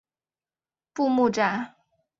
[0.93, 1.75] 布目站。